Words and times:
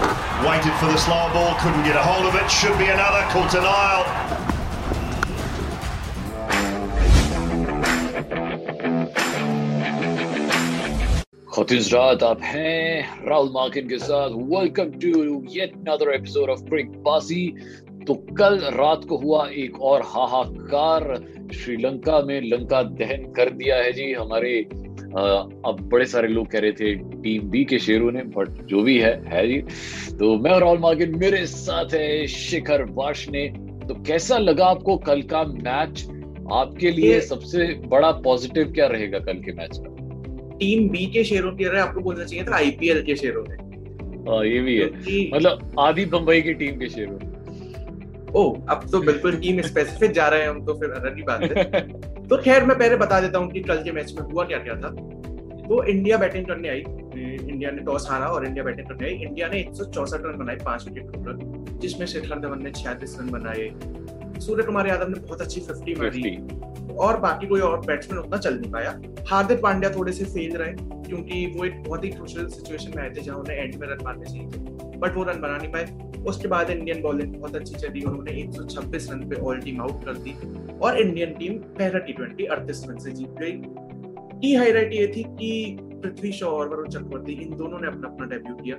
Waited 0.00 0.72
for 0.80 0.86
the 0.86 0.96
slower 0.96 1.30
ball, 1.32 1.54
couldn't 1.60 1.84
get 1.84 1.96
a 1.96 2.02
hold 2.02 2.26
of 2.26 2.34
it. 2.34 2.50
Should 2.50 2.78
be 2.78 2.86
another. 2.86 3.22
Caught 3.30 3.54
an 3.54 3.64
aisle. 3.66 4.30
रात 11.92 12.22
आप 12.22 12.40
हैं 12.42 13.26
राहुल 13.28 13.50
मार्किन 13.52 13.88
के 13.88 13.98
साथ 13.98 14.30
welcome 14.52 14.90
to 15.00 15.10
yet 15.52 15.74
another 15.74 16.12
episode 16.14 16.50
of 16.50 16.62
क्रिक 16.68 16.90
बासी 17.02 17.42
तो 18.06 18.14
कल 18.38 18.58
रात 18.74 19.04
को 19.08 19.16
हुआ 19.18 19.46
एक 19.64 19.80
और 19.90 20.02
हाहाकार 20.14 21.04
श्रीलंका 21.54 22.20
में 22.26 22.40
लंका 22.42 22.82
दहन 23.00 23.32
कर 23.36 23.50
दिया 23.60 23.76
है 23.76 23.92
जी 23.92 24.12
हमारे 24.12 24.52
अब 25.10 25.76
बड़े 25.92 26.06
सारे 26.06 26.28
लोग 26.28 26.50
कह 26.50 26.58
रहे 26.58 26.72
थे 26.72 26.94
टीम 26.94 27.50
बी 27.50 27.64
के 27.64 27.78
शेरों 27.78 28.12
ने 28.12 28.22
बट 28.22 28.48
जो 28.48 28.82
भी 28.82 28.98
है 28.98 29.22
है 29.26 29.46
जी। 29.48 29.58
तो 30.16 30.38
मैं 30.38 30.60
राहुल 30.60 30.78
मार्किन 30.78 31.18
मेरे 31.18 31.46
साथ 31.46 31.94
है 31.94 32.26
शिखर 32.26 32.84
वाश 32.90 33.28
ने। 33.28 33.48
तो 33.88 33.94
कैसा 33.94 34.38
लगा 34.38 34.66
आपको 34.66 34.96
कल 34.96 35.22
का 35.22 35.44
मैच 35.44 36.06
आपके 36.52 36.90
लिए 36.90 37.20
सबसे 37.20 37.66
बड़ा 37.86 38.10
पॉजिटिव 38.10 38.72
क्या 38.72 38.86
रहेगा 38.86 39.18
कल 39.18 39.32
के 39.32 39.52
मैच 39.52 39.78
का 39.78 39.96
टीम 40.58 40.88
बी 40.88 41.06
के 41.06 41.24
शेरों 41.24 41.52
की 41.52 41.64
आपको 41.64 42.00
बोलना 42.00 42.24
चाहिए 42.24 42.44
था 42.44 42.56
आईपीएल 42.56 43.02
के 43.02 43.16
शेरों 43.16 43.44
ने। 43.48 43.54
हाँ 44.30 44.44
ये 44.44 44.60
भी 44.60 44.76
है। 44.76 44.86
मतलब 45.34 45.74
आधी 45.78 46.04
बंबई 46.04 46.40
की 46.40 46.54
टीम 46.54 46.78
के 46.78 46.88
शेयरों 46.88 47.18
ओ 48.34 48.50
अब 48.68 48.88
तो 48.92 49.00
बिल्कुल 49.00 49.36
टीम 49.36 49.60
स्पेसिफिक 49.60 50.12
जा 50.12 50.28
रहे 50.28 50.42
हैं 50.42 50.48
हम 50.48 50.64
तो 50.64 50.74
फिर 50.74 50.90
अलग 50.90 51.16
ही 51.16 51.22
बात 51.22 51.42
है। 51.42 52.10
तो 52.30 52.36
खैर 52.36 52.64
मैं 52.64 52.78
पहले 52.78 52.96
बता 52.96 53.20
देता 53.20 53.38
हूँ 53.38 53.50
कि 53.50 53.60
कल 53.60 53.82
के 53.82 53.92
मैच 53.92 54.12
में 54.12 54.22
हुआ 54.22 54.44
क्या 54.44 54.58
क्या 54.58 54.74
था। 54.74 54.88
तो 54.88 55.82
इंडिया 55.84 56.16
बैटिंग 56.18 56.46
करने 56.46 56.68
आई 56.68 56.78
इंडिया 56.78 57.70
ने 57.70 57.82
टॉस 57.82 58.06
हारा 58.10 58.26
और 58.26 58.46
इंडिया 58.46 58.64
बैटिंग 58.64 58.88
करने 58.88 59.06
आई। 59.06 59.14
इंडिया 59.14 59.48
ने 59.48 59.60
एक 59.60 59.70
रन 60.14 60.38
बनाए 60.38 60.56
पाँच 60.56 60.84
विकेट 60.88 61.12
टोटल 61.12 61.78
जिसमें 61.78 62.06
शिखर 62.06 62.38
धवन 62.38 62.62
ने 62.62 62.70
छियालीस 62.70 63.16
रन 63.20 63.30
बनाए। 63.30 63.68
सूर्य 64.40 64.62
कुमार 64.62 64.88
यादव 64.88 65.08
ने 65.08 65.20
बहुत 65.20 65.40
अच्छी 65.40 65.60
फिफ्टी 65.60 65.94
मारी। 65.94 66.36
और 66.96 67.20
बाकी 67.20 67.46
कोई 67.46 67.60
और 67.60 67.80
बैट्समैन 67.80 68.20
उतना 68.20 68.36
चल 68.36 68.58
नहीं 68.58 68.70
पाया। 68.72 69.00
हार्दिक 69.30 69.62
पांड्या 69.62 69.90
थोड़े 69.90 70.12
से 70.12 70.24
फेल 70.24 70.56
रहे 70.56 70.72
क्योंकि 71.08 71.46
वो 71.56 71.64
एक 71.64 71.82
बहुत 71.82 72.04
ही 72.04 72.10
क्रूशल 72.10 72.46
सिचुएशन 72.48 72.92
में 72.96 73.02
आए 73.02 73.10
थे 73.10 73.20
जहाँ 73.20 73.38
उन्हें 73.38 73.56
एंड 73.56 73.74
में 73.74 73.86
रन 73.88 74.04
मारने 74.04 74.24
चाहिए 74.24 74.46
थे। 74.46 74.98
बट 74.98 75.16
वो 75.16 75.24
रन 75.24 75.40
बना 75.40 75.56
नहीं 75.56 75.72
पाए। 75.72 76.22
उसके 76.26 76.48
बाद 76.48 76.70
इंडियन 76.70 77.02
बॉलिंग 77.02 77.34
बहुत 77.34 77.56
अच्छी 77.56 77.74
चली 77.74 78.02
उन्होंने 78.02 78.32
126 78.42 79.10
रन 79.10 79.28
पे 79.28 79.36
ऑल 79.40 79.60
टीम 79.60 79.80
आउट 79.80 80.04
कर 80.04 80.14
दी। 80.16 80.34
और 80.82 81.00
इंडियन 81.00 81.34
टीम 81.34 81.52
पहला 81.52 81.98
टी 81.98 82.12
ट्वेंटी 82.12 82.44
अड़तीस 82.44 82.86
रन 82.90 82.98
से 82.98 83.10
जीत 83.10 83.30
गई। 83.30 83.52
की 84.40 84.54
हाईलाइट 84.54 84.92
ये 84.92 85.06
थी 85.06 85.22
कि 85.22 85.78
पृथ्वी 85.80 86.32
शॉ 86.32 86.46
और 86.46 86.68
वरुण 86.68 86.88
चक्रवर्ती 86.88 87.32
इन 87.32 87.56
दोनों 87.56 87.78
ने 87.78 87.86
अपना 87.86 88.08
अपना 88.08 88.26
डेब्यू 88.26 88.54
किया। 88.54 88.76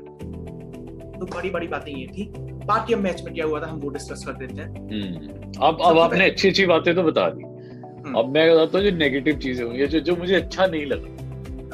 तो 1.20 1.26
बड़ी 1.26 1.50
बड़ी 1.50 1.68
बातें 1.68 1.92
ये 1.92 2.08
थी। 2.08 2.32
बाकी 2.66 2.94
अब 2.94 3.00
मैच 3.00 3.24
में 3.24 3.34
क्या 3.34 3.46
हुआ 3.46 3.62
था 3.62 3.66
हम 3.66 3.80
वो 3.80 3.90
डिस्कस 3.90 4.26
कर 4.26 4.34
देते 4.34 4.62
हैं। 4.62 4.70
हम्म। 4.70 5.64
अब 5.64 5.78
अब 5.82 6.00
आपने 6.00 6.26
अच्छी 6.26 6.50
अच्छी 6.50 6.66
बातें 6.66 6.96
तो 6.96 7.04
बता 7.04 7.30
दी। 7.30 7.44
हम्म। 7.44 8.20
अब 8.20 8.30
मैं 8.30 8.56
बताता 8.56 8.78
हूँ 8.78 8.86
जो 8.88 8.98
नेगेटिव 8.98 9.38
चीज़ें 9.38 9.66
हुई 9.66 9.78
है 9.78 9.88
जो 9.88 10.00
जो 10.00 10.16
मुझे 10.16 10.36
अच्छा 10.36 10.66
नहीं 10.66 10.86
लगा। 10.86 11.18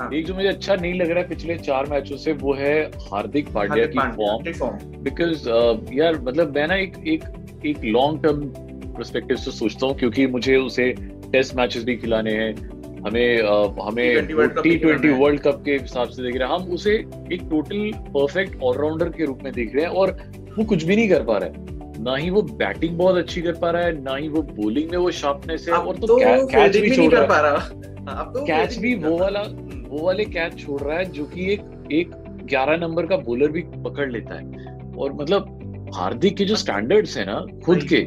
हाँ। 0.02 0.12
एक 0.14 0.26
जो 0.26 0.36
मुझे 0.36 0.48
अच्छा 0.48 0.76
नहीं 0.76 0.94
लग 0.94 1.10
रहा 1.10 1.20
है 1.20 1.30
पिछले 1.30 1.58
चार 1.58 1.86
मैचों 1.86 2.18
से 2.18 2.34
वो 2.34 2.54
है 2.54 2.84
हार्दिक 2.86 3.54
पांड्या 3.54 3.86
की 3.86 4.00
फॉर्म 4.00 4.78
बिकॉज़ 5.04 5.50
uh, 5.50 5.94
यार 5.94 6.20
मतलब 6.22 6.56
मैं 6.56 6.68
ना 6.68 6.76
एक 6.76 6.98
एक 7.08 7.24
एक 7.66 7.78
लॉन्ग 7.84 8.24
टर्म 8.24 8.67
परस्पेक्टिव 8.98 9.38
से 9.38 9.52
सोचता 9.52 9.88
हूँ 9.88 9.96
क्योंकि 9.96 10.28
मुझे 10.28 10.56
उसे 10.58 10.92
टेस्ट 11.32 11.56
मैचेस 11.56 11.84
भी 11.84 11.96
खिलाने 11.98 12.32
हैं। 12.32 12.54
हमें 12.98 13.38
uh, 13.38 13.70
हमें 13.82 14.28
टी 14.28 14.76
ट्वेंटी 14.78 15.10
वर्ल्ड 15.10 15.42
कप 15.42 15.62
के 15.66 15.72
हिसाब 15.72 16.10
से 16.10 16.24
देख 16.24 16.36
रहे 16.36 16.48
हैं। 16.48 16.56
हम 16.56 16.72
उसे 16.74 16.94
एक 17.34 17.42
टोटल 17.50 17.92
परफेक्ट 18.10 18.62
ऑलराउंडर 18.64 19.10
के 19.10 19.26
रूप 19.26 19.40
में 19.44 19.52
देख 19.54 19.76
रहे 19.76 19.86
हैं 19.86 19.92
और 19.92 20.12
वो 20.58 20.64
कुछ 20.66 20.84
भी 20.84 20.96
नहीं 20.96 21.10
कर 21.10 21.24
पा 21.24 21.38
रहा 21.38 21.50
है। 21.50 22.04
ना 22.04 22.16
ही 22.16 22.30
वो 22.30 22.42
बैटिंग 22.42 22.98
बहुत 22.98 23.18
अच्छी 23.18 23.42
कर 23.42 23.54
पा 23.54 23.70
रहा 23.72 23.84
है 23.84 24.02
ना 24.02 24.16
ही 24.16 24.28
वो 24.30 24.42
बॉलिंग 24.42 24.90
में 24.92 24.98
वो 24.98 25.12
शार्पनेस 25.12 25.66
है 25.70 25.74
और 25.74 25.98
तो, 25.98 26.08
तो 26.08 26.18
कैच 26.48 26.78
भी 26.78 26.96
छोड़ 26.96 27.14
रहा 27.14 27.50
है। 27.50 28.34
तो 28.34 28.46
कैच 28.46 28.78
भी 28.78 28.96
वो 28.96 29.18
वाला 29.18 29.42
वो 29.90 30.06
वाले 30.06 30.26
कैच 30.26 30.60
छोड़ 30.60 30.82
रहा 30.82 30.98
है 30.98 31.06
जो 31.12 31.26
कि 31.26 31.52
एक 31.54 31.62
एक 31.92 32.12
ग्यारह 32.44 32.78
नंबर 32.78 33.06
का 33.06 33.18
बॉलर 33.18 33.52
भी 33.52 33.62
पकड़ 33.86 34.10
लेता 34.12 34.36
है। 34.36 34.76
और 34.98 35.14
मतलब 35.14 35.90
हार्दिक 35.96 36.38
के 36.38 36.46
जो 36.46 36.56
स्टैंडर्ड्स 36.56 37.18
है 37.18 37.26
ना 37.26 37.40
खुद 37.66 37.84
के 37.84 38.02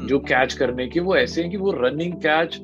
जो 0.00 0.18
कैच 0.18 0.54
करने 0.54 0.88
के 0.88 1.00
वो 1.00 1.16
ऐसे 1.16 1.42
हैं 1.42 1.50
कि 1.50 1.56
वो 1.56 1.70
रनिंग 1.70 2.12
कैच 2.12 2.56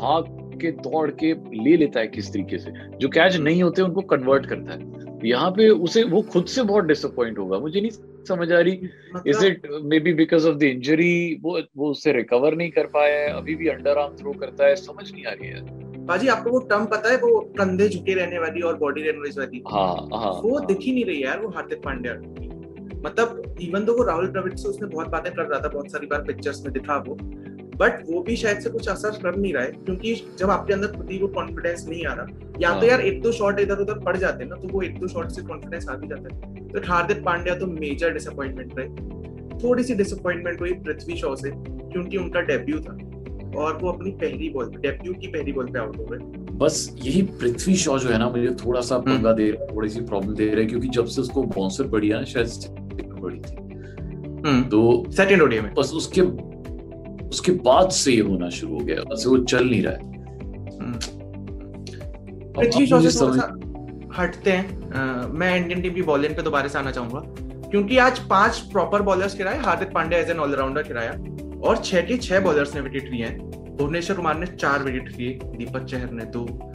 भाग 0.00 0.24
के 0.60 0.70
दौड़ 0.70 1.10
के 1.10 1.32
ले 1.64 1.76
लेता 1.76 2.00
है 2.00 2.06
किस 2.06 2.32
तरीके 2.32 2.58
से। 2.58 2.70
जो 2.98 3.08
कैच 3.08 3.36
नहीं 3.36 3.62
होते 3.62 3.82
उनको 3.82 4.00
कन्वर्ट 4.00 4.46
करता 4.46 4.72
है। 4.72 4.90
यहाँ 5.24 5.50
पे 5.50 5.68
उसे 5.68 6.02
वो 6.04 6.22
खुद 6.22 6.46
से 6.46 6.62
बहुत 6.62 6.84
डिसअपॉइंट 6.84 7.38
होगा। 7.38 7.58
मुझे 7.58 7.80
नहीं 7.80 7.90
समझ 8.24 8.52
आ 8.52 8.58
रही 8.60 8.88
is 9.26 9.44
it 9.46 9.66
maybe 10.00 10.14
because 10.14 10.48
of 10.48 10.56
the 10.56 10.62
injury 10.62 11.38
वो 11.42 11.60
वो 11.76 11.90
उससे 11.90 12.12
रिकवर 12.12 12.54
नहीं 12.54 12.70
कर 12.70 12.86
पाया 12.86 13.18
है 13.18 13.32
अभी 13.32 13.54
भी 13.54 13.68
अंडर 13.68 13.98
आर्म 13.98 14.16
थ्रो 14.16 14.32
करता 14.32 14.66
है 14.66 14.76
समझ 14.76 15.12
नहीं 15.12 15.24
आ 15.24 15.30
रही 15.30 15.48
है। 15.48 15.60
बाजी 16.06 16.28
आपको 16.28 16.50
वो 16.50 16.58
टर्म 16.58 16.84
पता 16.84 17.10
है 17.10 17.16
वो 17.16 17.40
कंधे 17.40 17.88
झुके 17.88 18.14
रहने 18.14 18.38
वाली 18.38 18.60
और 18.60 18.76
बॉडी 18.76 19.02
लैंग्वेज 19.02 19.38
वाली? 19.38 19.62
हाँ 19.72 19.86
हाँ। 19.88 20.32
वो 20.42 20.56
हाँ. 20.58 20.66
दिख 20.66 20.78
ही 20.80 20.92
नहीं 20.92 21.04
रही 21.04 21.24
यार 21.24 21.40
वो 21.40 21.48
हार्दिक 21.48 21.78
पांड्या। 21.78 22.12
मतलब 23.04 23.56
इवन 23.60 23.84
तो 23.84 23.96
वो 23.96 24.04
राहुल 24.04 24.28
द्रविड़ 24.28 24.54
से 24.54 24.68
उसने 24.68 24.88
बहुत 24.88 25.08
बातें 25.08 25.32
कर 25.32 25.42
रहा 25.42 25.60
था 25.60 25.68
बहुत 25.68 25.90
सारी 25.92 26.06
बार 26.06 26.22
पिक्चर्स 26.22 26.64
में 26.64 26.72
दिखा 26.72 26.96
वो 26.98 27.16
बट 27.76 28.02
वो 28.08 28.20
भी 28.22 28.36
शायद 28.36 28.58
से 28.58 28.70
कुछ 28.70 28.88
असर 28.88 29.18
कर 29.22 29.36
नहीं 29.36 29.52
रहा 29.54 29.62
है 29.62 29.70
क्योंकि 29.74 30.14
जब 30.38 30.50
आपके 30.50 30.72
अंदर 30.72 30.88
खुद 30.88 31.10
ही 31.10 31.18
वो 31.18 31.28
कॉन्फिडेंस 31.30 31.86
नहीं 31.88 32.04
आ 32.06 32.12
रहा 32.14 32.26
या 32.60 32.70
तो 32.70 32.76
हाँ। 32.76 32.86
यार 32.86 33.00
एक 33.02 33.20
दो 33.22 33.32
शॉट 33.32 33.60
इधर 33.60 33.78
उधर 33.78 33.98
पड़ 34.00 34.16
जाते 34.16 34.44
हैं 34.44 34.50
ना 34.50 34.56
तो 34.56 34.68
वो 34.68 34.82
एक 34.82 34.98
दो 34.98 35.08
शॉट 35.08 35.30
से 35.30 35.42
कॉन्फिडेंस 35.44 35.88
आ 35.88 35.94
भी 35.94 36.08
जाता 36.08 36.34
है 36.34 36.68
तो 36.68 36.86
हार्दिक 36.86 37.24
पांड्या 37.24 37.54
तो 37.54 37.66
मेजर 37.68 38.12
डिसअपॉइंटमेंट 38.12 38.78
रहे 38.78 39.58
थोड़ी 39.58 39.82
सी 39.82 39.94
डिसअपॉइंटमेंट 39.94 40.60
हुई 40.60 40.72
पृथ्वी 40.82 41.16
शॉ 41.16 41.34
से 41.36 41.50
क्योंकि 41.50 42.16
उनका 42.16 42.40
डेब्यू 42.42 42.80
था 42.80 42.96
और 43.56 43.78
वो 43.78 43.90
अपनी 43.90 44.10
पहली 44.20 44.48
बॉल 44.50 44.70
डेब्यू 44.76 45.14
की 45.14 45.26
पहली 45.28 45.52
बॉल 45.52 45.66
पे 45.66 45.78
आउट 45.78 45.96
हो 45.98 46.04
गए 46.04 46.56
बस 46.58 46.94
यही 46.96 47.22
पृथ्वी 47.34 47.74
शॉ 47.76 47.98
जो 47.98 48.08
है 48.08 48.18
ना 48.18 48.28
मुझे 48.28 48.54
थोड़ा 48.56 48.80
सा 48.82 48.94
हम्म। 48.96 49.04
पंगा 49.08 49.32
दे 49.32 49.50
रहा 49.50 49.62
है 49.62 49.74
थोड़ी 49.74 49.88
सी 49.88 50.00
प्रॉब्लम 50.02 50.34
दे 50.34 50.46
रहा 50.46 50.60
है 50.60 50.66
क्योंकि 50.66 50.88
जब 50.90 51.06
से 51.06 51.20
उसको 51.20 51.42
बाउंसर 51.50 51.88
पड़ी 51.88 52.08
है 52.08 52.14
ना 52.14 52.24
शायद 52.26 52.81
पड़ी 53.22 53.38
थी। 53.38 53.56
हम्म। 54.48 54.64
तो 54.64 55.04
सेकंड 55.10 55.42
ओडीआई 55.42 55.62
में। 55.62 55.74
बस 55.74 55.92
उसके 55.94 56.20
उसके 57.28 57.52
बाद 57.52 57.90
से 57.90 58.12
ये 58.12 58.20
होना 58.20 58.50
शुरू 58.50 58.72
हो 58.72 58.78
गया। 58.78 58.96
बस 58.96 59.24
वो 59.26 59.38
चल 59.38 59.70
नहीं 59.70 59.82
रहा 59.82 59.92
है। 59.92 60.12
से 63.10 63.24
हटते 64.16 64.50
हैं। 64.50 64.92
आ, 64.92 65.26
मैं 65.26 65.56
इंडियन 65.56 65.82
टीम 65.82 65.94
की 65.94 66.02
बॉलिंग 66.02 66.36
पे 66.36 66.42
दोबारा 66.42 66.68
से 66.68 66.78
आना 66.78 66.90
चाहूँगा। 66.90 67.20
क्योंकि 67.70 67.98
आज 67.98 68.18
पाँच 68.18 68.58
प्रॉपर 68.58 69.02
बॉलर्स 69.02 69.36
खिलाए। 69.36 69.58
Hardik 69.58 69.88
Pandey 69.92 70.16
as 70.16 70.30
an 70.30 70.38
allrounder 70.38 70.82
खिलाया। 70.82 71.12
और 71.68 71.76
छह 71.76 72.00
के 72.00 72.16
छह 72.16 72.40
बॉलर्स 72.40 72.74
ने 72.74 72.80
विकेट 72.80 73.12
लिए 73.12 73.24
हैं। 73.24 73.50
भुवनेश्वर 73.76 74.16
कुमार 74.16 74.38
ने 74.38 74.46
चार 74.46 74.82
विकेट 74.82 75.16
लिए। 75.18 75.40
दीपक 75.44 75.84
चहर 75.84 76.10
ने 76.10 76.24
दो। 76.24 76.72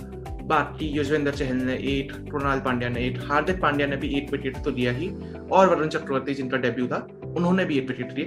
बाकी 0.48 0.88
युजवेंद्र 0.88 1.32
चहल 1.32 1.56
ने 1.58 1.74
एट 1.92 2.12
कृणाल 2.30 2.60
पांड्या 2.60 2.90
ने 2.90 3.06
एट 3.06 3.18
हार्दिक 3.24 3.60
पांड्या 3.62 3.88
ने 3.88 3.96
भी 3.96 4.10
एक 4.18 4.32
विकेट 4.32 4.58
तो 4.66 4.72
दिया 4.72 4.92
ही, 4.92 5.10
और 5.52 5.70
वरुण 5.70 5.88
चक्रवर्ती 5.88 6.34
जिनका 6.34 6.58
डेब्यू 6.58 6.88
था, 6.88 7.08
उन्होंने 7.28 7.66
भी 7.66 7.78
एक 7.78 7.88
विकेट 7.88 8.14
लिए। 8.18 8.26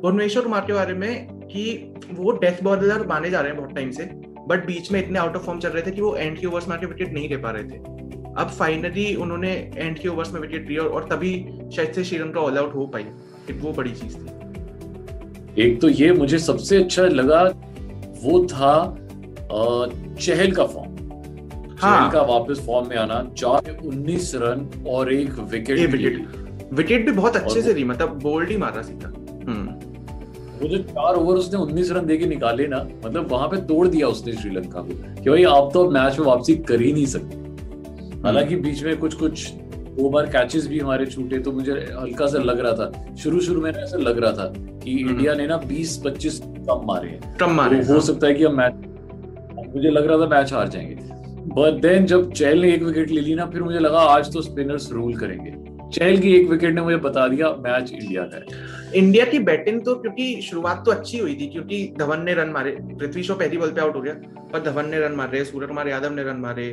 भुवनेश्वर 0.00 0.42
कुमार 0.42 0.64
के 0.66 0.72
बारे 0.72 0.94
में 0.94 1.26
कि 1.46 1.94
वो 2.12 2.32
डेथ 2.34 2.62
बॉलर 2.62 3.06
माने 3.06 3.30
जा 3.30 3.40
रहे 3.40 3.52
हैं 3.52 3.60
बहुत 3.60 3.74
टाइम 3.74 3.90
से 3.90 4.04
बट 4.48 4.66
बीच 4.66 4.90
में 4.92 4.98
इतने 5.00 5.18
आउट 5.18 5.36
ऑफ़ 5.36 5.42
फॉर्म 5.42 5.58
चल 5.60 5.68
रहे 5.68 5.82
थे 5.82 5.90
कि 5.90 6.00
वो 6.00 6.14
एंड 6.16 6.38
के 6.38 6.46
ओवर्स 6.46 6.68
में 6.68 6.76
आके 6.76 6.86
विकेट 6.86 7.12
नहीं 7.12 7.28
ले 7.28 7.36
पा 7.36 7.50
रहे 7.50 7.64
थे। 7.64 7.76
अब 8.34 8.48
फाइनली 8.58 9.14
उन्होंने 9.14 9.52
एंड 9.76 9.98
के 9.98 10.08
ओवर्स 10.08 10.32
में 10.32 10.40
विकेट 10.40 10.68
लिया 10.68 10.82
और 10.82 11.08
तभी 11.08 11.32
शायद 11.74 11.92
से 11.92 12.04
श्रीलंका 12.04 12.40
ऑल 12.40 12.58
आउट 12.58 12.74
हो 12.74 12.86
पाई। 12.86 13.04
वो 13.52 13.72
बड़ी 13.72 13.90
चीज़ 13.92 14.16
थी। 14.16 15.62
एक 15.62 15.80
तो 15.80 15.88
ये 15.88 16.12
मुझे 16.12 16.38
सबसे 16.38 16.76
अच्छा 16.76 17.02
लगा, 17.04 17.42
वो 18.22 18.44
था 18.46 18.74
चहल 20.20 20.50
का 20.50 20.64
फॉर्म 20.66 20.81
हाँ। 21.82 22.10
का 22.10 22.22
वापस 22.22 22.62
फॉर्म 22.66 22.88
में 22.88 22.96
आना 22.96 23.22
चार 23.38 23.70
उन्नीस 23.84 24.32
रन 24.34 24.68
और 24.88 25.12
एक 25.12 25.38
विकेट 25.50 25.90
विकेट। 25.90 26.26
विकेट 26.72 27.06
भी 27.06 27.12
बहुत 27.12 27.36
अच्छे 27.36 27.62
से 27.62 27.74
दी 27.74 27.84
मतलब 27.84 28.18
बोल्ड 28.22 28.50
ही 28.50 28.56
मारा 28.56 28.82
सीधा। 28.82 29.08
हम्म। 29.48 29.74
वो 30.58 30.68
जो 30.68 30.78
चार 30.78 31.14
ओवर 31.14 31.36
उसने 31.36 31.58
उन्नीस 31.58 31.90
रन 31.92 32.06
देके 32.06 32.26
निकाले 32.26 32.66
ना 32.66 32.82
मतलब 33.06 33.30
वहाँ 33.30 33.48
पे 33.48 33.56
तोड़ 33.66 33.86
दिया 33.88 34.08
उसने 34.08 34.32
श्रीलंका 34.32 34.80
को 34.80 35.22
कि 35.22 35.30
भाई 35.30 35.44
आप 35.44 35.70
तो 35.74 35.90
मैच 35.90 36.18
में 36.18 36.26
वापसी 36.26 36.54
कर 36.68 36.80
ही 36.80 36.92
नहीं 36.92 37.06
सकते। 37.06 38.20
हालाँकि 38.20 38.56
बीच 38.56 38.82
में 38.84 38.96
कुछ 38.96 39.14
कुछ 39.14 39.50
दो 39.92 40.08
बार 40.10 40.26
कैचेस 40.26 40.66
भी 40.68 40.78
हमारे 40.78 41.06
छूटे 41.06 41.38
तो 41.38 41.52
मुझे 41.52 41.72
हल्का 41.72 42.26
सा 42.26 42.38
लग 42.38 42.60
रहा 42.60 42.72
था। 42.72 43.14
शुरू 43.16 43.40
शुरू 43.40 43.60
में 43.60 43.70
ऐसा 43.72 43.96
लग 43.98 44.18
रहा 44.18 44.32
था 44.32 44.52
कि 44.56 44.92
हम्म। 44.92 45.10
इंडिया 45.10 45.34
ने 45.34 45.46
ना 45.46 45.56
20-25 45.66 46.40
कम 46.68 46.86
मारे 46.86 47.08
हैं। 47.08 47.36
कम 47.36 47.50
मारे 47.50 47.80
तो 47.80 47.86
हो 47.86 47.92
हाँ। 47.92 48.00
सकता 48.00 48.26
है 48.26 48.34
कि 48.34 48.44
हम 48.44 48.56
मैच 48.56 48.72
मुझे 49.74 49.90
लग 49.90 50.06
रहा 50.06 50.18
था 50.18 50.28
मैच 50.28 50.52
हार 50.52 50.68
जाएँगे। 50.68 51.01
बट 51.52 51.80
देन 51.82 52.06
जब 52.06 52.30
चहल 52.32 52.60
ने 52.60 52.72
एक 52.74 52.82
विकेट 52.82 53.10
ले 53.10 53.20
ली 53.20 53.34
ना, 53.34 53.46
फिर 53.46 53.62
मुझे 53.62 53.78
लगा 53.78 53.98
आज 53.98 54.32
तो 54.32 54.42
स्पिनर्स 54.42 54.90
रूल 54.92 55.16
करेंगे। 55.16 55.50
चहल 55.90 56.18
की 56.18 56.34
एक 56.34 56.48
विकेट 56.48 56.74
ने 56.74 56.82
मुझे 56.82 56.96
बता 56.98 57.26
दिया 57.28 57.48
मैच 57.60 57.90
इंडिया 57.92 58.22
का 58.24 58.44
इंडिया 58.94 59.24
की 59.24 59.38
बैटिंग 59.40 59.80
तो 59.84 59.94
क्योंकि 59.94 60.40
शुरुआत 60.42 60.82
तो 60.86 60.90
अच्छी 60.90 61.18
हुई 61.18 61.34
थी, 61.34 61.46
क्योंकि 61.46 61.94
धवन 61.98 62.22
ने 62.22 62.34
रन 62.34 62.50
मारे, 62.50 62.70
पृथ्वी 62.98 63.22
शो 63.22 63.34
पहली 63.34 63.56
बॉल 63.58 63.70
पे 63.70 63.80
आउट 63.80 63.96
हो 63.96 64.00
गया, 64.00 64.14
पर 64.52 64.62
धवन 64.62 64.88
ने 64.88 65.00
रन 65.00 65.12
मारे 65.12 65.44
सूर्य 65.44 65.66
कुमार 65.66 65.88
यादव 65.88 66.14
ने 66.14 66.22
रन 66.22 66.36
मारे, 66.36 66.66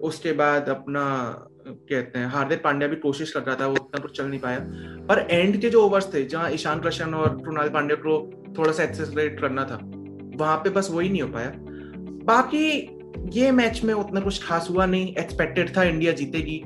उसके 0.00 0.32
बाद 0.32 0.68
अपना, 0.68 1.04
कहते 1.66 2.18
हैं, 2.18 2.26
हार्दिक 2.26 2.62
पांड्या 2.62 2.88
भी 2.88 2.96
कोशिश 2.96 3.32
कर 3.32 3.42
रहा 3.42 3.56
था, 3.56 3.66
वो 3.66 3.74
उतना 3.74 4.02
कुछ 4.02 4.16
चल 4.16 4.26
नहीं 4.26 4.40
पाया। 4.40 4.58
पर 5.08 5.26
एंड 5.30 5.60
के 5.60 5.70
जो 5.70 5.82
ओवर्स 5.82 6.12
थे, 6.14 6.24
जहाँ 6.24 6.50
ईशान 6.50 6.80
कृष्ण 6.80 7.14
और 7.14 7.36
कृणाल 7.36 7.68
पांड्या 7.68 7.96
को 7.96 8.18
थोड़ा 8.58 8.72
सा 8.72 8.82
एक्सेसरेट 8.82 9.40
करना 9.40 9.64
था, 9.64 9.78
वहाँ 10.36 10.56
पे 10.56 10.70
बस 10.70 10.90
वही 10.92 11.08
नहीं 11.08 11.22
हो 11.22 11.28
पाया। 11.28 11.52
बाकी 12.26 12.93
ये 13.32 13.50
मैच 13.50 13.84
में 13.84 13.94
उतना 13.94 14.20
कुछ 14.20 14.44
खास 14.44 14.68
हुआ 14.70 14.86
नहीं. 14.86 15.14
एक्सपेक्टेड 15.14 15.76
था 15.76 15.82
इंडिया 15.82 16.12
जीतेगी. 16.12 16.64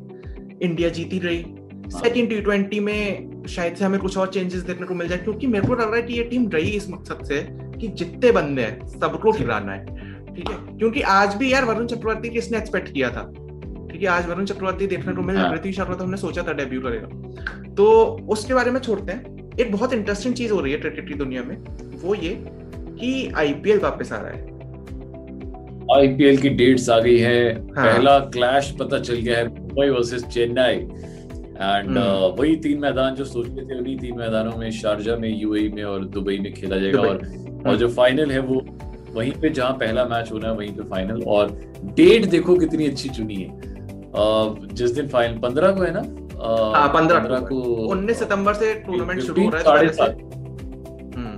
इंडिया 0.63 0.89
जीती 0.89 1.19
रही. 1.19 1.47
सेकेंड 1.91 2.29
टी 2.29 2.41
ट्वेंटी 2.41 2.81
में 2.81 3.29
शायद 3.49 3.75
से 3.75 3.85
हमें 3.85 4.01
कुछ 4.01 4.19
और 4.19 4.29
चेंजेस 4.29 4.63
देखने 4.63 4.87
को 4.87 4.95
मिल 4.95 5.09
जाए 5.09 5.19
क्योंकि 5.19 5.47
मेरे 5.47 5.67
को 5.67 5.75
लग 5.75 5.81
रहा 5.81 5.97
है 5.97 6.03
कि 6.03 6.15
ये 6.15 6.25
टीम 6.25 6.49
रही 6.49 6.71
इस 6.71 6.91
मकसद 6.91 7.25
से 7.25 7.49
कि 7.51 7.89
जितने 7.89 8.33
बंदे 8.33 8.63
हैं 8.63 8.87
सबको 8.87 9.33
गिराना 9.33 9.73
है. 9.73 9.87
ठीक 10.35 10.49
है? 10.49 10.79
क्योंकि 10.79 11.01
आज 11.01 11.35
भी 11.35 11.53
यार 11.53 11.65
वरुण 11.65 11.87
चक्रवर्ती 11.87 12.29
किसने 12.29 12.59
एक्सपेक्ट 12.59 12.93
किया 12.93 13.11
था? 13.11 13.35
ठीक 13.93 14.03
है 14.03 14.07
आज 14.07 14.29
वरुण 14.29 14.45
चक्रवर्ती 14.45 14.87
देखने 14.87 15.13
को 15.13 15.23
मिल 15.23 15.37
रहा 15.37 15.49
हाँ। 15.49 15.73
शर्मा 15.73 15.95
तो 15.95 16.05
हमने 16.05 16.17
सोचा 16.17 16.43
था 16.43 16.53
डेब्यू 16.53 16.81
करेगा. 16.81 17.07
तो 17.75 18.17
उसके 18.29 18.55
बारे 18.55 18.71
में 18.71 18.81
छोड़ते 18.81 19.13
हैं. 19.13 19.51
एक 19.61 19.73
बहुत 19.73 19.93
इंटरेस्टिंग 19.93 20.35
चीज़ 20.35 20.53
हो 20.53 20.61
रही 20.61 20.73
है 20.73 20.79
क्रिकेट 20.79 21.09
की 21.09 21.15
दुनिया 21.15 21.43
में 21.43 21.57
वो 22.03 22.15
ये 22.15 22.45
कि 23.01 23.33
आईपीएल 23.37 23.79
वापस 23.79 24.13
आ 24.13 24.17
रहा 24.17 24.31
है. 24.31 24.58
आईपीएल 25.95 26.37
की 26.37 26.49
डेट्स 26.51 26.89
आ 26.91 26.99
गई 27.01 27.19
है। 27.19 27.53
हाँ. 27.53 27.85
पहला 27.85 28.19
क्लैश 28.35 28.71
पता 28.81 28.99
चल 29.01 29.15
गया 29.17 29.37
है 29.39 29.47
Mumbai 29.49 29.89
versus 29.89 30.25
Chennai. 30.25 30.75
And 31.61 31.99
uh, 31.99 32.39
वही 32.39 32.57
तीन 32.57 32.81
मैदान 32.81 33.15
जो 33.15 33.25
सोच 33.25 33.47
रहे 33.49 33.65
थे 33.67 33.79
उन्हीं 33.79 33.97
तीन 33.99 34.19
मैदानों 34.19 34.57
में 34.59 34.71
शारजा 34.71 35.17
में 35.17 35.29
यूएई 35.31 35.69
में 35.69 35.83
और 35.85 36.05
दुबई 36.07 36.39
में 36.39 36.53
खेला 36.55 36.77
जाएगा। 36.77 37.01
और 37.01 37.63
और 37.67 37.77
जो 37.77 37.89
फाइनल 37.89 38.31
है 38.31 38.39
वो 38.41 38.61
वहीं 39.15 39.33
पे 39.41 39.49
जहाँ 39.51 39.73
पहला 39.73 40.05
मैच 40.05 40.33
होना 40.33 40.49
है 40.49 40.55
वहीं 40.55 40.73
पे 40.75 40.83
फाइनल 40.91 41.23
और 41.27 41.51
डेट 41.97 42.27
देखो 42.31 42.57
कितनी 42.59 42.87
अच्छी 42.87 43.09
चुनी 43.09 43.35
है। 43.35 43.49
Uh, 43.49 44.73
जिस 44.73 44.91
दिन 44.91 45.09
फाइनल 45.09 45.39
पंद्रह 45.39 45.73
को 45.73 45.83
है 45.83 45.93
ना? 45.93 46.03
हाँ, 46.75 46.89
पंद्रह 46.89 47.39
को। 47.49 47.57
उन्नीस 47.89 48.19
सितंबर 48.19 48.55
से 48.55 48.73
टूर्नामेंट 48.87 49.21
शुरू 49.21 49.45
हो 49.45 49.51
रहा 49.51 49.79
है 49.79 49.93
साढ़े 49.93 50.15
हम्म। 51.17 51.37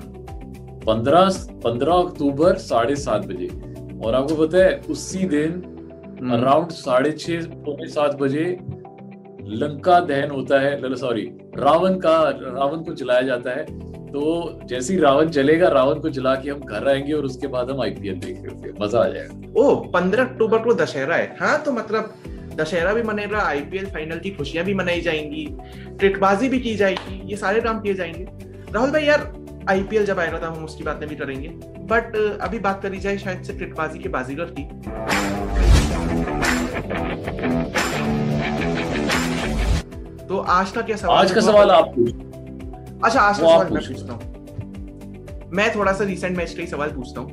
पंद्रह 0.83 1.29
पंद्रह 1.65 1.93
अक्टूबर 1.95 2.57
साढ़े 2.59 2.97
सात 2.99 3.27
बजे। 3.27 3.49
और 4.05 4.15
आपको 4.15 4.35
पता 4.37 4.59
है 4.59 4.75
उसी 4.91 5.25
दिन 5.27 5.53
अराउंड 6.33 6.63
हम्म। 6.63 6.75
साढ़े 6.77 7.13
छह 7.13 7.47
पौने 7.65 7.89
सात 7.89 8.15
बजे 8.15 8.45
लंका 9.53 9.99
दहन 10.01 10.31
होता 10.31 10.61
है 10.61 10.95
सॉरी 10.97 11.23
रावण 11.57 11.99
का 11.99 12.19
रावण 12.31 12.83
को 12.85 12.95
जलाया 12.95 13.23
जाता 13.23 13.51
है। 13.51 13.65
तो 14.09 14.21
जैसे 14.65 14.93
ही 14.95 14.99
रावण 15.01 15.29
चलेगा 15.29 15.69
रावण 15.69 16.01
को 16.01 16.11
जला 16.11 16.35
के 16.35 16.51
हम 16.51 16.61
घर 16.61 16.89
आएँगे 16.89 17.13
और 17.13 17.25
उसके 17.25 17.47
बाद 17.47 17.71
हम 17.71 17.81
आईपीएल 17.83 18.19
देखेंगे 18.21 18.73
मज़ा 18.81 19.01
आ 19.01 19.09
जाएगा। 19.09 19.53
ओ 19.57 19.75
पंद्रह 19.91 20.25
अक्टूबर 20.25 20.59
को 20.59 20.75
दशहरा 20.75 21.17
है। 21.17 21.37
हाँ 21.41 21.63
तो 21.63 21.73
मतलब 21.73 22.15
दशहरा 22.55 22.93
भी 22.95 23.03
मनेगा 23.03 23.39
आईपीएल 23.41 23.87
फाइनल 23.87 24.19
की 24.19 24.31
खुशियाँ 24.31 24.65
भी 24.65 24.75
मनाई 24.75 25.01
जाएँगी 25.01 25.47
ट्रिकबाजी 25.99 26.49
भी 26.49 26.61
की 26.61 26.75
जाएगी 26.77 27.21
ये 27.31 27.37
सारे 27.37 27.61
काम 27.61 27.81
किए 27.81 27.95
जाएँगे। 27.95 28.27
राहुल 28.75 28.91
भाई 28.91 29.05
यार 29.05 29.33
आईपीएल 29.69 30.05
जब 30.07 30.19
आएगा 30.19 30.39
तो 30.39 30.47
हम 30.47 30.65
उसकी 30.65 30.85
बातें 30.85 31.09
भी 31.09 31.17
करेंगे। 31.17 31.49
बट 31.91 32.17
अभी 32.43 32.59
बात 32.59 32.83
करी 32.83 32.99
जाए 33.01 33.19
शायद 33.19 33.43
से 33.43 33.53
ट्रिकबाजी 33.53 33.99
के 33.99 34.09
बाजीगर 34.09 34.55
की। 34.59 34.65
तो 40.27 40.39
आज 40.49 40.71
का 40.71 40.83
क्या 40.83 40.97
सवाल 40.97 41.19
आज 41.19 41.33
का 41.33 41.41
सवाल 41.41 41.71
आप 41.71 41.95
अच्छा 43.05 43.21
आज 43.21 43.39
का 43.39 43.47
सवाल 43.47 43.71
मैं 43.71 43.83
पूछता 43.87 44.13
हूँ। 44.13 45.49
मैं 45.53 45.75
थोड़ा 45.75 45.93
सा 45.93 46.05
रिसेंट 46.05 46.37
मैच 46.37 46.53
का 46.53 46.61
ही 46.61 46.67
सवाल 46.67 46.91
पूछता 46.91 47.21
हूँ। 47.21 47.31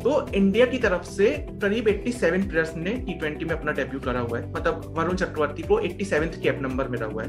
तो 0.00 0.26
इंडिया 0.34 0.66
की 0.66 0.78
तरफ़ 0.78 1.02
से 1.04 1.30
करीब 1.62 1.88
87 1.88 2.48
प्लेयर्स 2.48 2.74
ने 2.76 2.90
टी 2.96 3.14
ट्वेंटी 3.14 3.44
में 3.44 3.54
अपना 3.56 3.72
डेब्यू 3.72 4.00
करा 4.00 4.20
हुआ 4.20 4.38
है। 4.38 4.50
मतलब 4.52 4.94
वरुण 4.98 5.16
चक्रवर्ती 5.16 5.62
को 5.62 5.80
87th 5.80 6.40
कैप 6.42 6.58
नंबर 6.62 6.88
मिला 6.88 7.06
हुआ 7.06 7.22
है। 7.22 7.28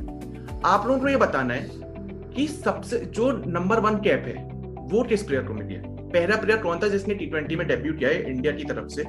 आप 0.66 0.88
लोगों 0.88 1.00
को 1.00 1.08
ये 1.08 1.18
बताना 1.18 1.54
है 1.54 1.70
कि 2.36 2.48
सबसे 2.48 3.00
जो 3.16 3.32
नंबर 3.48 3.80
वन 3.80 3.96
कैप 4.00 4.24
है 4.28 4.38
वो 4.92 5.04
किस 5.04 5.24
प्लेयर 5.24 5.44
को 5.44 5.54
मिली 5.54 5.74
है? 5.74 5.98
पहला 6.10 6.36
प्लेयर 6.36 6.62
कौन 6.62 6.80
था 6.80 6.88
जिसने 6.88 7.16
टी 7.16 7.56
में 7.56 7.68
डेब्यू 7.68 7.94
किया 7.94 8.10
है 8.10 8.30
इंडिया 8.30 8.54
की 8.54 8.64
तरफ़ 8.64 8.88
से? 8.88 9.04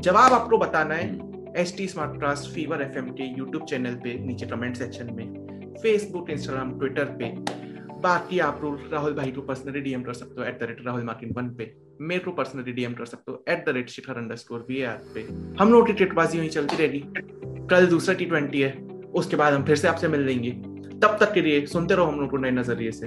जवाब 0.00 0.32
आपको 0.32 0.58
बताना 0.58 0.94
है 0.94 1.06
S 1.56 1.76
T 1.76 1.86
smart 1.88 2.18
class 2.18 2.50
Fever 2.54 2.82
F 2.82 2.98
M 2.98 3.10
के 3.10 3.24
यूट्यूब 3.38 3.64
चैनल 3.64 3.94
पे 3.94 4.18
नीचे 4.18 4.46
कमेंट 4.46 4.76
सेक्शन 4.76 5.12
में 5.12 5.26
फेसबुक 5.82 6.30
इंस्टाग्राम 6.30 6.78
ट्विटर 6.78 7.04
पे। 7.04 7.34
बाकी 8.00 8.38
आप 8.38 8.60
राहुल 8.92 9.14
भाई 9.14 9.30
को 9.32 9.40
पर्सनली 9.40 9.80
डीएम 9.80 10.02
कर 10.02 10.12
सकते 10.12 10.40
हो 10.40 10.46
at 10.46 10.60
the 10.60 10.62
rate 10.62 10.84
Rahul 10.86 11.02
मार्किन 11.02 11.32
one 11.32 11.48
पे। 11.50 11.72
मेरे 12.00 12.20
को 12.20 12.30
पर्सनली 12.30 12.72
डीएम 12.72 12.94
कर 12.94 13.04
सकते 13.04 13.32
हो 13.32 13.44
at 13.48 13.64
the 13.66 13.68
rate 13.68 13.88
Shikhar 13.88 14.14
underscore 14.36 14.66
V 14.68 14.82
R 14.82 14.98
पे। 15.14 15.20
हम 15.60 15.72
लोग 15.72 15.86
की 15.86 15.92
टिटबाजी 15.92 16.38
वहीं 16.38 16.48
चलती 16.48 16.76
रहेगी। 16.76 17.02
कल 17.70 17.86
दूसरा 17.86 18.14
टी 18.14 18.24
ट्वेंटी 18.24 18.60
है 18.60 18.72
उसके 19.14 19.36
बाद 19.36 19.52
हम 19.52 19.64
फिर 19.64 19.76
से 19.76 19.88
आपसे 19.88 20.08
मिल 20.08 20.20
लेंगे। 20.20 20.50
तब 20.98 21.16
तक 21.20 21.32
के 21.32 21.40
लिए 21.40 21.64
सुनते 21.66 21.94
रहो 21.94 22.06
हम 22.06 22.20
लोग 22.20 22.30
को 22.30 22.36
नए 22.36 22.50
नज़रिए 22.50 22.90
से। 22.90 23.06